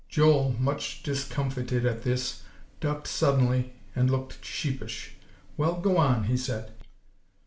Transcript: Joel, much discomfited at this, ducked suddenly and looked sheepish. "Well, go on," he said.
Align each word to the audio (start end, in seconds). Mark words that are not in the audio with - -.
Joel, 0.09 0.55
much 0.57 1.03
discomfited 1.03 1.85
at 1.85 2.01
this, 2.01 2.41
ducked 2.79 3.05
suddenly 3.05 3.73
and 3.95 4.09
looked 4.09 4.43
sheepish. 4.43 5.13
"Well, 5.57 5.79
go 5.79 5.97
on," 5.99 6.23
he 6.23 6.37
said. 6.37 6.71